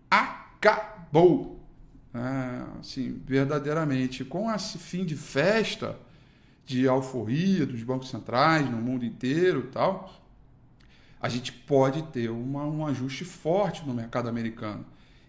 acabou. 0.10 1.58
É, 2.14 2.80
assim, 2.82 3.18
verdadeiramente. 3.26 4.26
Com 4.26 4.54
esse 4.54 4.78
fim 4.78 5.06
de 5.06 5.16
festa, 5.16 5.98
de 6.72 6.88
alforria 6.88 7.66
dos 7.66 7.84
bancos 7.84 8.10
centrais 8.10 8.70
no 8.70 8.78
mundo 8.78 9.04
inteiro 9.04 9.70
tal, 9.74 10.10
a 11.20 11.28
gente 11.28 11.51
pode 11.51 12.01
ter 12.04 12.30
uma, 12.30 12.63
um 12.63 12.88
ajuste 12.88 13.25
forte 13.25 13.86
no 13.86 13.94
mercado 13.94 14.30
americano. 14.30 14.86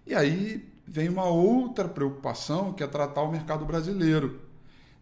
E 0.06 0.14
aí 0.14 0.64
vem 0.86 1.08
uma 1.08 1.24
outra 1.24 1.88
preocupação 1.88 2.72
que 2.72 2.82
é 2.82 2.86
tratar 2.86 3.22
o 3.22 3.32
mercado 3.32 3.64
brasileiro. 3.64 4.40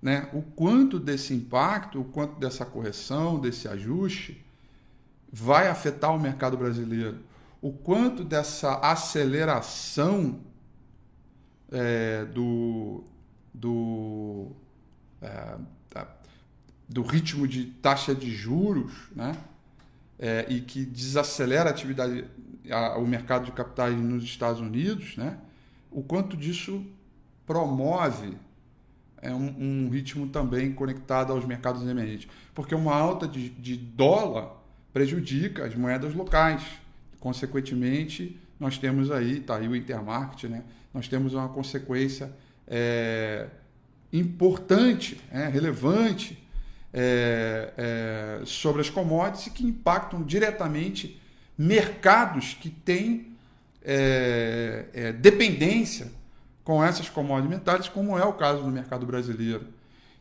Né? 0.01 0.31
O 0.33 0.41
quanto 0.41 0.99
desse 0.99 1.35
impacto, 1.35 2.01
o 2.01 2.05
quanto 2.05 2.41
dessa 2.41 2.65
correção, 2.65 3.39
desse 3.39 3.69
ajuste 3.69 4.43
vai 5.31 5.69
afetar 5.69 6.15
o 6.15 6.19
mercado 6.19 6.57
brasileiro. 6.57 7.19
O 7.61 7.71
quanto 7.71 8.25
dessa 8.25 8.77
aceleração 8.77 10.41
é, 11.71 12.25
do, 12.25 13.05
do 13.53 14.53
é, 15.21 15.57
do 16.91 17.03
ritmo 17.03 17.47
de 17.47 17.67
taxa 17.67 18.13
de 18.13 18.33
juros, 18.33 18.93
né? 19.15 19.37
É, 20.19 20.45
e 20.51 20.61
que 20.61 20.85
desacelera 20.85 21.71
a 21.71 21.73
atividade, 21.73 22.25
a, 22.69 22.99
o 22.99 23.07
mercado 23.07 23.47
de 23.47 23.53
capitais 23.53 23.97
nos 23.97 24.25
Estados 24.25 24.61
Unidos, 24.61 25.17
né? 25.17 25.39
O 25.91 26.03
quanto 26.03 26.37
disso 26.37 26.85
promove 27.47 28.37
é 29.23 29.33
um, 29.33 29.87
um, 29.87 29.89
ritmo 29.89 30.27
também 30.29 30.73
conectado 30.73 31.33
aos 31.33 31.45
mercados 31.45 31.87
emergentes, 31.87 32.29
porque 32.55 32.75
uma 32.75 32.95
alta 32.95 33.27
de, 33.27 33.51
de 33.51 33.77
dólar 33.77 34.57
prejudica 34.93 35.65
as 35.65 35.75
moedas 35.75 36.13
locais. 36.15 36.63
Consequentemente, 37.21 38.39
nós 38.59 38.79
temos 38.79 39.11
aí, 39.11 39.41
tá 39.41 39.57
aí 39.57 39.69
o 39.69 39.77
intermarket, 39.77 40.51
né? 40.51 40.65
Nós 40.93 41.07
temos 41.07 41.35
uma 41.35 41.49
consequência 41.49 42.33
é, 42.67 43.47
importante, 44.13 45.21
é, 45.31 45.47
relevante 45.47 46.50
é, 46.93 47.73
é, 47.77 48.45
sobre 48.45 48.81
as 48.81 48.91
commodities 48.91 49.53
que 49.53 49.65
impactam 49.65 50.23
diretamente 50.23 51.21
mercados 51.57 52.55
que 52.55 52.71
têm 52.71 53.37
é, 53.83 54.87
é, 54.93 55.13
dependência 55.13 56.11
com 56.65 56.83
essas 56.83 57.09
commodities 57.09 57.51
metálicas, 57.51 57.89
como 57.89 58.19
é 58.19 58.25
o 58.25 58.33
caso 58.33 58.63
do 58.63 58.69
mercado 58.69 59.07
brasileiro. 59.07 59.67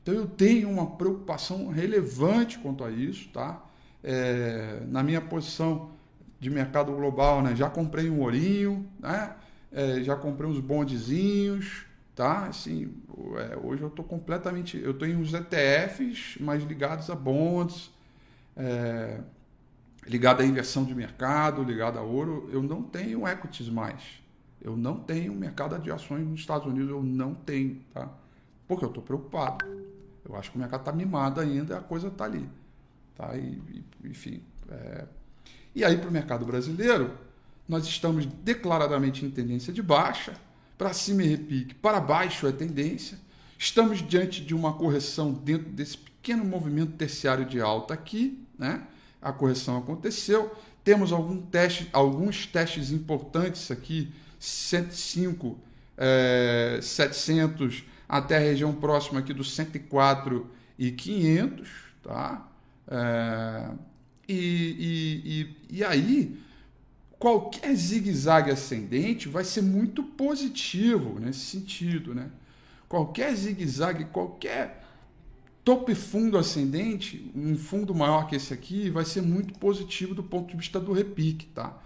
Então 0.01 0.13
eu 0.13 0.27
tenho 0.27 0.69
uma 0.69 0.85
preocupação 0.85 1.69
relevante 1.69 2.57
quanto 2.59 2.83
a 2.83 2.91
isso, 2.91 3.29
tá? 3.29 3.63
É, 4.03 4.79
na 4.87 5.03
minha 5.03 5.21
posição 5.21 5.91
de 6.39 6.49
mercado 6.49 6.91
global, 6.93 7.41
né? 7.41 7.55
Já 7.55 7.69
comprei 7.69 8.09
um 8.09 8.21
ourinho, 8.21 8.87
né? 8.99 9.35
É, 9.71 10.01
já 10.01 10.15
comprei 10.15 10.49
uns 10.49 10.59
bondezinhos, 10.59 11.85
tá? 12.19 12.47
Assim, 12.47 12.93
é, 13.37 13.57
hoje 13.63 13.81
eu 13.81 13.87
estou 13.87 14.03
completamente, 14.03 14.77
eu 14.77 14.93
tenho 14.93 15.17
uns 15.19 15.33
ETFs 15.33 16.37
mais 16.41 16.61
ligados 16.65 17.09
a 17.09 17.15
bonds, 17.15 17.89
é, 18.57 19.21
ligado 20.05 20.41
à 20.41 20.45
inversão 20.45 20.83
de 20.83 20.93
mercado, 20.93 21.63
ligado 21.63 21.97
a 21.97 22.01
ouro. 22.01 22.49
Eu 22.51 22.61
não 22.61 22.83
tenho 22.83 23.25
equities 23.25 23.69
mais. 23.69 24.03
Eu 24.61 24.75
não 24.75 24.99
tenho 24.99 25.33
mercado 25.33 25.79
de 25.79 25.89
ações 25.89 26.27
nos 26.27 26.41
Estados 26.41 26.67
Unidos, 26.67 26.89
eu 26.89 27.01
não 27.01 27.33
tenho, 27.33 27.81
tá? 27.93 28.09
Porque 28.67 28.83
eu 28.83 28.89
estou 28.89 29.01
preocupado. 29.01 29.65
Eu 30.27 30.35
acho 30.35 30.51
que 30.51 30.57
o 30.57 30.59
mercado 30.59 30.81
está 30.81 30.91
mimado 30.91 31.39
ainda, 31.39 31.77
a 31.77 31.81
coisa 31.81 32.09
está 32.09 32.25
ali, 32.25 32.49
tá? 33.15 33.33
E, 33.37 33.61
e 34.03 34.09
enfim. 34.09 34.43
É... 34.67 35.05
E 35.73 35.85
aí 35.85 35.97
para 35.97 36.09
o 36.09 36.11
mercado 36.11 36.45
brasileiro, 36.45 37.13
nós 37.65 37.87
estamos 37.87 38.25
declaradamente 38.25 39.25
em 39.25 39.31
tendência 39.31 39.71
de 39.71 39.81
baixa, 39.81 40.33
para 40.79 40.93
cima 40.93 41.23
é 41.23 41.25
repique, 41.25 41.75
para 41.75 41.99
baixo 41.99 42.47
é 42.47 42.53
tendência. 42.53 43.19
Estamos 43.57 44.01
diante 44.01 44.41
de 44.41 44.55
uma 44.55 44.71
correção 44.71 45.33
dentro 45.33 45.69
desse 45.69 45.97
pequeno 45.97 46.45
movimento 46.45 46.93
terciário 46.93 47.43
de 47.43 47.59
alta 47.59 47.93
aqui, 47.93 48.41
né? 48.57 48.87
A 49.21 49.33
correção 49.33 49.77
aconteceu. 49.77 50.55
Temos 50.81 51.11
algum 51.11 51.41
teste, 51.41 51.89
alguns 51.91 52.45
testes 52.45 52.91
importantes 52.91 53.69
aqui 53.69 54.09
105, 54.39 55.59
é, 55.97 56.79
700 56.81 57.83
até 58.07 58.37
a 58.37 58.39
região 58.39 58.73
próxima 58.73 59.19
aqui 59.19 59.33
dos 59.33 59.53
104 59.53 60.49
e 60.77 60.91
500, 60.93 61.69
tá? 62.01 62.47
É, 62.87 63.69
e, 64.29 64.33
e, 64.39 65.75
e, 65.75 65.77
e 65.79 65.83
aí, 65.83 66.39
qualquer 67.19 67.75
zigue-zague 67.75 68.49
ascendente 68.49 69.27
vai 69.27 69.43
ser 69.43 69.61
muito 69.61 70.01
positivo 70.01 71.19
nesse 71.19 71.41
sentido, 71.41 72.15
né? 72.15 72.31
Qualquer 72.87 73.35
zigue-zague, 73.35 74.05
qualquer 74.05 74.83
topo 75.63 75.91
e 75.91 75.95
fundo 75.95 76.37
ascendente, 76.37 77.29
um 77.35 77.55
fundo 77.57 77.93
maior 77.93 78.27
que 78.27 78.37
esse 78.37 78.53
aqui, 78.53 78.89
vai 78.89 79.03
ser 79.03 79.21
muito 79.21 79.53
positivo 79.59 80.15
do 80.15 80.23
ponto 80.23 80.49
de 80.49 80.57
vista 80.57 80.79
do 80.79 80.93
repique, 80.93 81.45
tá? 81.47 81.77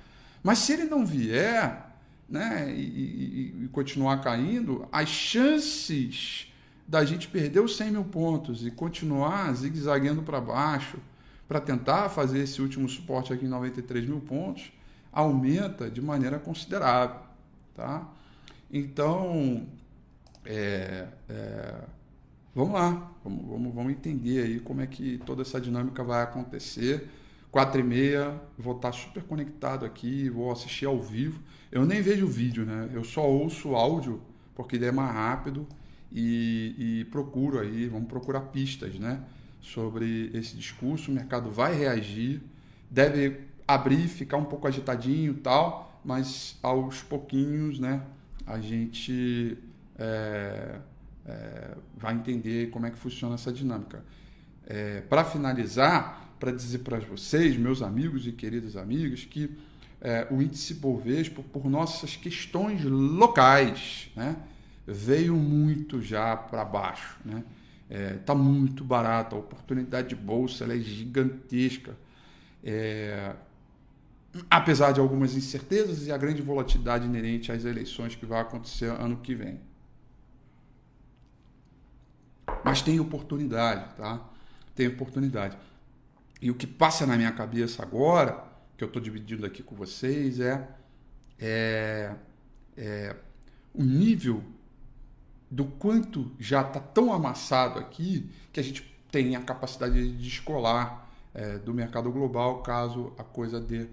Mas 0.44 0.60
se 0.60 0.74
ele 0.74 0.86
não 0.86 1.06
vier, 1.06 1.92
né, 2.30 2.72
e, 2.74 2.82
e, 2.82 3.64
e, 3.64 3.68
continuar 3.70 4.22
caindo, 4.22 4.88
as 4.92 5.10
chances 5.10 6.48
da 6.88 7.04
gente 7.04 7.28
perder 7.28 7.60
os 7.60 7.76
100 7.76 7.92
mil 7.92 8.04
pontos 8.04 8.66
e 8.66 8.72
continuar 8.72 9.54
zigue-zagueando 9.54 10.22
para 10.22 10.40
baixo 10.40 10.98
para 11.48 11.60
tentar 11.60 12.10
fazer 12.10 12.40
esse 12.40 12.62
último 12.62 12.88
suporte 12.88 13.34
aqui 13.34 13.46
em 13.46 13.50
93 13.50 14.06
mil 14.06 14.20
pontos 14.20 14.72
aumenta 15.14 15.90
de 15.90 16.02
maneira 16.02 16.40
considerável, 16.40 17.22
tá? 17.76 18.10
Então, 18.72 19.68
é, 20.44 21.08
é, 21.30 21.82
vamos 22.56 22.74
lá, 22.74 23.12
vamos, 23.24 23.46
vamos, 23.46 23.74
vamos 23.76 23.92
entender 23.92 24.44
aí 24.44 24.60
como 24.60 24.82
é 24.82 24.88
que 24.88 25.20
toda 25.20 25.44
essa 25.44 25.62
dinâmica 25.62 26.04
vai 26.04 26.24
acontecer. 26.24 27.08
Quatro 27.52 27.80
e 27.80 27.84
meia, 27.84 28.42
vou 28.58 28.76
estar 28.76 28.92
super 28.92 29.22
conectado 29.24 29.86
aqui, 29.86 30.28
vou 30.28 30.52
assistir 30.52 30.88
ao 30.88 31.00
vivo. 31.00 31.40
Eu 31.72 31.86
nem 31.86 32.02
vejo 32.02 32.26
o 32.26 32.30
vídeo, 32.30 32.66
né? 32.66 32.90
Eu 32.92 33.04
só 33.04 33.30
ouço 33.30 33.70
o 33.70 33.76
áudio, 33.76 34.20
porque 34.56 34.76
ele 34.76 34.86
é 34.86 34.92
mais 34.92 35.14
rápido 35.14 35.68
e, 36.12 36.76
e 36.78 37.06
procuro 37.06 37.60
aí, 37.60 37.88
vamos 37.88 38.08
procurar 38.08 38.42
pistas, 38.42 38.96
né? 38.96 39.22
Sobre 39.62 40.32
esse 40.34 40.58
discurso, 40.58 41.12
o 41.12 41.14
mercado 41.14 41.52
vai 41.52 41.76
reagir, 41.76 42.42
deve 42.90 43.53
abrir, 43.68 44.08
ficar 44.08 44.38
um 44.38 44.46
pouco 44.46 44.68
agitadinho 44.68 45.36
tal, 45.36 46.00
mas 46.04 46.58
aos 46.62 47.02
pouquinhos, 47.02 47.80
né? 47.80 48.02
A 48.46 48.60
gente 48.60 49.58
é, 49.98 50.80
é, 51.26 51.78
vai 51.98 52.14
entender 52.14 52.70
como 52.70 52.86
é 52.86 52.92
que 52.92 52.98
funciona 52.98 53.36
essa 53.36 53.52
dinâmica. 53.52 54.04
É, 54.66 55.02
para 55.02 55.24
finalizar, 55.24 56.36
para 56.40 56.52
dizer 56.52 56.80
para 56.80 57.00
vocês, 57.00 57.58
meus 57.58 57.82
amigos 57.82 58.28
e 58.28 58.32
queridas 58.32 58.76
amigas, 58.76 59.24
que 59.24 59.50
é, 60.02 60.28
o 60.30 60.42
índice 60.42 60.74
Bovespa, 60.74 61.42
por 61.42 61.70
nossas 61.70 62.18
questões 62.18 62.84
locais, 62.84 64.12
né, 64.16 64.36
veio 64.86 65.36
muito 65.36 66.02
já 66.02 66.36
para 66.36 66.66
baixo. 66.66 67.18
Está 67.26 67.36
né? 67.38 67.44
é, 67.90 68.14
tá 68.26 68.36
muito 68.36 68.84
barato, 68.84 69.36
a 69.36 69.40
oportunidade 69.40 70.10
de 70.10 70.16
bolsa 70.16 70.66
é 70.66 70.78
gigantesca. 70.78 71.96
É, 72.62 73.34
apesar 74.50 74.92
de 74.92 75.00
algumas 75.00 75.36
incertezas 75.36 76.08
e 76.08 76.12
a 76.12 76.18
grande 76.18 76.42
volatilidade 76.42 77.06
inerente 77.06 77.52
às 77.52 77.66
eleições 77.66 78.16
que 78.16 78.26
vai 78.26 78.42
acontecer 78.42 78.90
ano 78.90 79.18
que 79.18 79.36
vem. 79.36 79.60
Mas 82.64 82.82
tem 82.82 83.00
oportunidade, 83.00 83.96
tá? 83.96 84.22
Tem 84.76 84.88
oportunidade. 84.88 85.58
E 86.42 86.50
o 86.50 86.56
que 86.56 86.66
passa 86.66 87.06
na 87.06 87.16
minha 87.16 87.32
cabeça 87.32 87.84
agora, 87.84 88.44
que 88.76 88.84
eu 88.84 88.88
estou 88.88 89.02
dividindo 89.02 89.46
aqui 89.46 89.62
com 89.62 89.76
vocês, 89.76 90.40
é, 90.40 90.68
é, 91.40 92.16
é 92.76 93.16
o 93.74 93.84
nível 93.84 94.44
do 95.50 95.66
quanto 95.66 96.32
já 96.40 96.62
está 96.62 96.80
tão 96.80 97.14
amassado 97.14 97.80
aqui 97.80 98.30
que 98.52 98.60
a 98.60 98.64
gente 98.64 98.84
tem 99.12 99.36
a 99.36 99.42
capacidade 99.42 99.94
de 99.94 100.18
descolar 100.18 101.08
é, 101.34 101.60
do 101.60 101.74
mercado 101.74 102.12
global 102.12 102.64
caso 102.64 103.14
a 103.18 103.24
coisa 103.24 103.60
dê 103.62 103.88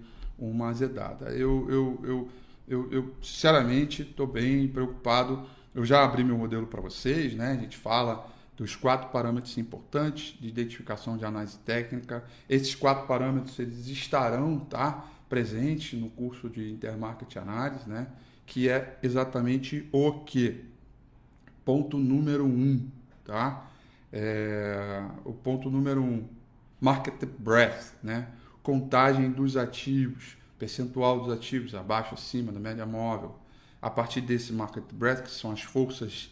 uma 0.49 0.69
azedada. 0.69 1.29
Eu, 1.29 1.67
eu, 1.69 1.99
eu, 2.03 2.29
eu, 2.67 2.91
eu 2.91 3.15
sinceramente, 3.21 4.01
estou 4.01 4.27
bem 4.27 4.67
preocupado. 4.67 5.45
Eu 5.73 5.85
já 5.85 6.03
abri 6.03 6.23
meu 6.23 6.37
modelo 6.37 6.67
para 6.67 6.81
vocês, 6.81 7.33
né? 7.33 7.51
A 7.51 7.55
gente 7.55 7.77
fala 7.77 8.29
dos 8.57 8.75
quatro 8.75 9.09
parâmetros 9.09 9.57
importantes 9.57 10.37
de 10.39 10.47
identificação 10.47 11.17
de 11.17 11.25
análise 11.25 11.57
técnica. 11.59 12.23
Esses 12.49 12.75
quatro 12.75 13.07
parâmetros 13.07 13.57
eles 13.57 13.87
estarão 13.87 14.59
tá, 14.59 15.05
presentes 15.27 15.99
no 15.99 16.09
curso 16.09 16.49
de 16.49 16.69
Intermarket 16.69 17.37
Análise, 17.37 17.89
né, 17.89 18.07
que 18.45 18.67
é 18.67 18.99
exatamente 19.01 19.87
o 19.91 20.11
que? 20.25 20.65
Ponto 21.63 21.97
número 21.97 22.45
um, 22.45 22.85
tá? 23.23 23.65
É, 24.11 25.01
o 25.23 25.31
ponto 25.31 25.69
número 25.69 26.03
um, 26.03 26.27
market 26.81 27.23
breadth, 27.39 27.93
né? 28.03 28.27
Contagem 28.63 29.31
dos 29.31 29.57
ativos, 29.57 30.37
percentual 30.57 31.21
dos 31.21 31.33
ativos, 31.33 31.73
abaixo, 31.73 32.13
acima 32.13 32.51
da 32.51 32.59
média 32.59 32.85
móvel. 32.85 33.39
A 33.81 33.89
partir 33.89 34.21
desse 34.21 34.53
market 34.53 34.83
breadth, 34.93 35.23
que 35.23 35.31
são 35.31 35.51
as 35.51 35.61
forças 35.61 36.29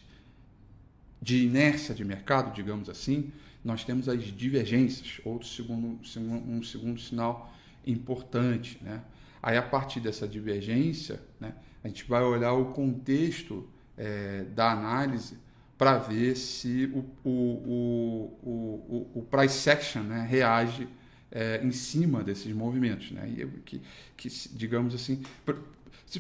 de 1.22 1.44
inércia 1.46 1.94
de 1.96 2.06
mercado, 2.06 2.54
digamos 2.54 2.90
assim, 2.90 3.32
nós 3.64 3.84
temos 3.84 4.08
as 4.08 4.24
divergências, 4.24 5.20
outro 5.26 5.48
segundo, 5.48 6.00
um 6.18 6.64
segundo 6.64 7.00
sinal 7.00 7.52
importante. 7.86 8.78
Né? 8.82 9.02
Aí, 9.42 9.58
a 9.58 9.62
partir 9.62 10.00
dessa 10.00 10.28
divergência, 10.28 11.20
né, 11.40 11.54
a 11.84 11.88
gente 11.88 12.06
vai 12.06 12.24
olhar 12.24 12.54
o 12.54 12.66
contexto 12.74 13.68
é, 13.98 14.44
da 14.56 14.72
análise 14.72 15.38
para 15.78 15.98
ver 15.98 16.36
se 16.36 16.86
o, 16.94 17.00
o, 17.28 17.32
o, 17.32 18.40
o, 18.44 19.20
o 19.20 19.28
price 19.30 19.70
action 19.70 20.04
né, 20.04 20.26
reage 20.30 20.88
é, 21.32 21.62
em 21.64 21.72
cima 21.72 22.24
desses 22.24 22.54
movimentos. 22.54 23.12
Né? 23.12 23.30
E 23.30 23.48
que, 23.62 23.82
que, 24.16 24.30
digamos 24.54 24.94
assim, 24.96 25.24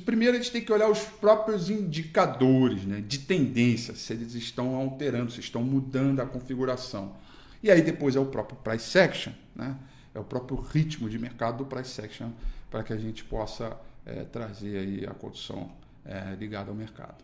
Primeiro, 0.06 0.36
a 0.36 0.40
gente 0.40 0.52
tem 0.52 0.62
que 0.62 0.72
olhar 0.72 0.88
os 0.88 1.00
próprios 1.00 1.68
indicadores 1.68 2.86
né, 2.86 3.02
de 3.02 3.18
tendência, 3.18 3.96
se 3.96 4.14
eles 4.14 4.36
estão 4.36 4.76
alterando, 4.76 5.32
se 5.32 5.40
estão 5.40 5.64
mudando 5.64 6.20
a 6.20 6.28
configuração. 6.28 7.16
E 7.64 7.72
aí, 7.72 7.82
depois, 7.82 8.16
é 8.16 8.20
o 8.20 8.26
próprio 8.28 8.56
price 8.58 9.00
action, 9.00 9.34
né? 9.56 9.76
é 10.14 10.20
o 10.20 10.24
próprio 10.24 10.60
ritmo 10.60 11.10
de 11.10 11.18
mercado 11.18 11.58
do 11.58 11.66
price 11.66 12.00
action, 12.00 12.30
para 12.70 12.84
que 12.84 12.94
a 12.94 12.98
gente 12.98 13.24
possa 13.24 13.76
é, 14.06 14.24
trazer 14.26 14.78
aí 14.78 15.08
a 15.08 15.14
condição 15.14 15.72
é, 16.06 16.36
ligada 16.36 16.70
ao 16.70 16.76
mercado. 16.76 17.16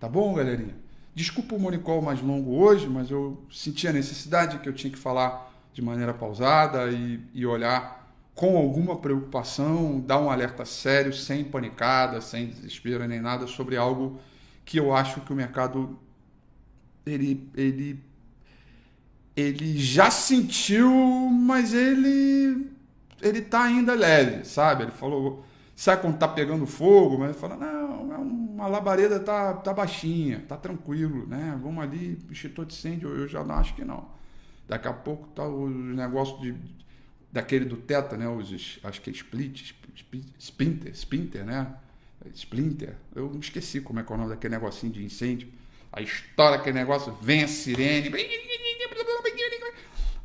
Tá 0.00 0.08
bom, 0.08 0.34
galerinha? 0.34 0.74
Desculpa 1.14 1.54
o 1.54 1.60
monicol 1.60 2.02
mais 2.02 2.20
longo 2.20 2.56
hoje, 2.56 2.88
mas 2.88 3.10
eu 3.10 3.40
senti 3.52 3.86
a 3.86 3.92
necessidade 3.92 4.58
que 4.58 4.68
eu 4.68 4.72
tinha 4.72 4.92
que 4.92 4.98
falar 4.98 5.49
de 5.72 5.82
maneira 5.82 6.12
pausada 6.14 6.90
e, 6.90 7.20
e 7.32 7.46
olhar 7.46 8.00
com 8.34 8.56
alguma 8.56 8.96
preocupação, 8.96 10.00
dar 10.00 10.18
um 10.18 10.30
alerta 10.30 10.64
sério, 10.64 11.12
sem 11.12 11.44
panicada, 11.44 12.20
sem 12.20 12.46
desespero 12.46 13.06
nem 13.06 13.20
nada 13.20 13.46
sobre 13.46 13.76
algo 13.76 14.18
que 14.64 14.78
eu 14.78 14.94
acho 14.94 15.20
que 15.20 15.32
o 15.32 15.36
mercado 15.36 15.98
ele 17.04 17.48
ele 17.54 17.98
ele 19.36 19.78
já 19.78 20.10
sentiu, 20.10 20.90
mas 20.90 21.74
ele 21.74 22.70
ele 23.22 23.42
tá 23.42 23.64
ainda 23.64 23.94
leve, 23.94 24.44
sabe? 24.44 24.84
Ele 24.84 24.92
falou 24.92 25.44
Sabe 25.80 26.02
quando 26.02 26.18
tá 26.18 26.28
pegando 26.28 26.66
fogo, 26.66 27.16
mas 27.16 27.34
fala, 27.36 27.56
não, 27.56 28.12
é 28.12 28.18
uma 28.18 28.66
labareda 28.66 29.18
tá, 29.18 29.54
tá 29.54 29.72
baixinha, 29.72 30.44
tá 30.46 30.54
tranquilo, 30.54 31.26
né? 31.26 31.58
Vamos 31.62 31.82
ali, 31.82 32.18
extintor 32.30 32.66
de 32.66 32.74
incêndio, 32.74 33.08
eu 33.08 33.26
já 33.26 33.42
não 33.42 33.54
acho 33.54 33.74
que 33.74 33.82
não. 33.82 34.06
Daqui 34.70 34.86
a 34.86 34.92
pouco 34.92 35.26
tá 35.34 35.42
o 35.42 35.68
negócio 35.68 36.40
de, 36.40 36.54
daquele 37.32 37.64
do 37.64 37.76
teto, 37.76 38.16
né? 38.16 38.28
Os, 38.28 38.78
acho 38.84 39.00
que 39.00 39.10
é 39.10 39.12
split, 39.12 39.74
splinter, 40.38 40.92
splinter, 40.92 41.44
né? 41.44 41.74
Splinter. 42.32 42.94
Eu 43.12 43.28
me 43.30 43.40
esqueci 43.40 43.80
como 43.80 43.98
é 43.98 44.04
que 44.04 44.12
é 44.12 44.14
o 44.14 44.18
nome 44.18 44.30
daquele 44.30 44.54
negocinho 44.54 44.92
de 44.92 45.04
incêndio. 45.04 45.48
Aí 45.92 46.04
estoura 46.04 46.54
aquele 46.54 46.78
negócio, 46.78 47.12
vem 47.14 47.42
a 47.42 47.48
sirene. 47.48 48.12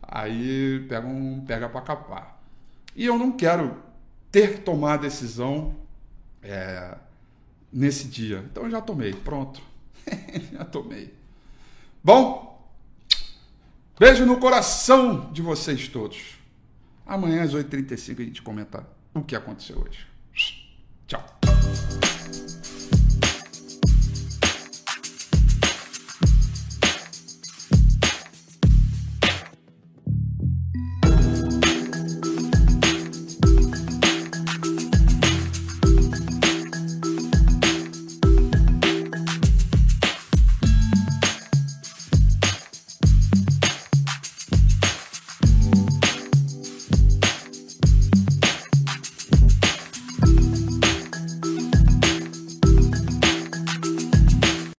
Aí 0.04 0.86
pega, 0.88 1.08
um, 1.08 1.44
pega 1.44 1.68
para 1.68 1.82
capar. 1.82 2.40
E 2.96 3.04
eu 3.04 3.18
não 3.18 3.32
quero 3.32 3.76
ter 4.32 4.60
tomado 4.60 5.00
a 5.00 5.10
decisão 5.10 5.76
é, 6.44 6.96
nesse 7.74 8.08
dia. 8.08 8.46
Então 8.52 8.66
eu 8.66 8.70
já 8.70 8.80
tomei, 8.80 9.12
pronto. 9.12 9.60
já 10.54 10.64
tomei. 10.66 11.12
Bom, 12.04 12.45
beijo 13.98 14.26
no 14.26 14.38
coração 14.38 15.32
de 15.32 15.42
vocês 15.42 15.88
todos. 15.88 16.36
Amanhã 17.06 17.44
às 17.44 17.54
8h35 17.54 18.20
a 18.20 18.24
gente 18.24 18.42
comenta 18.42 18.88
o 19.14 19.22
que 19.22 19.36
aconteceu 19.36 19.78
hoje. 19.80 20.08
Tchau. 21.08 21.35